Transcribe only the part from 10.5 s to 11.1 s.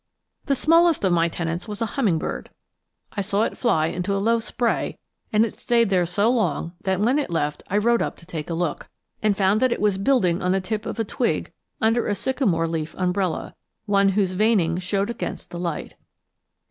the tip of a